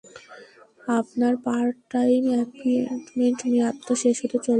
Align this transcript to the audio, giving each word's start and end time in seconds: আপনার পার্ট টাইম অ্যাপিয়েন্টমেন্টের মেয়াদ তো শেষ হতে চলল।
আপনার 0.99 1.33
পার্ট 1.45 1.75
টাইম 1.89 2.21
অ্যাপিয়েন্টমেন্টের 2.33 3.49
মেয়াদ 3.51 3.75
তো 3.87 3.93
শেষ 3.95 4.17
হতে 4.23 4.37
চলল। 4.37 4.49